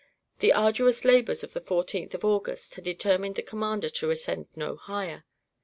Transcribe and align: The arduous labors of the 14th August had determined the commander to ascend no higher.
The 0.39 0.51
arduous 0.51 1.05
labors 1.05 1.43
of 1.43 1.53
the 1.53 1.61
14th 1.61 2.23
August 2.23 2.73
had 2.73 2.83
determined 2.83 3.35
the 3.35 3.43
commander 3.43 3.89
to 3.89 4.09
ascend 4.09 4.47
no 4.55 4.75
higher. 4.75 5.25